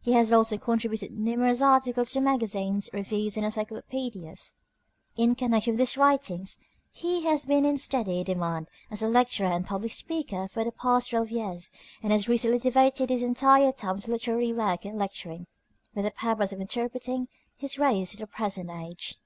He 0.00 0.12
has 0.14 0.32
also 0.32 0.56
contributed 0.56 1.12
numerous 1.12 1.60
articles 1.60 2.12
to 2.12 2.20
magazines, 2.22 2.88
reviews, 2.94 3.36
and 3.36 3.44
encyclopedias. 3.44 4.56
In 5.14 5.34
connection 5.34 5.74
with 5.74 5.80
his 5.80 5.98
writings 5.98 6.56
he 6.90 7.24
has 7.24 7.44
been 7.44 7.66
in 7.66 7.76
steady 7.76 8.24
demand 8.24 8.70
as 8.90 9.02
a 9.02 9.08
lecturer 9.08 9.48
and 9.48 9.66
public 9.66 9.92
speaker 9.92 10.48
for 10.48 10.64
the 10.64 10.72
past 10.72 11.10
twelve 11.10 11.30
years, 11.30 11.68
and 12.02 12.12
has 12.14 12.30
recently 12.30 12.58
devoted 12.60 13.10
his 13.10 13.22
entire 13.22 13.70
time 13.72 13.98
to 13.98 14.10
literary 14.10 14.54
work 14.54 14.86
and 14.86 14.98
lecturing, 14.98 15.46
with 15.94 16.06
the 16.06 16.12
purpose 16.12 16.50
of 16.50 16.62
interpreting 16.62 17.28
his 17.54 17.78
race 17.78 18.12
to 18.12 18.16
the 18.16 18.26
present 18.26 18.70
age. 18.70 19.16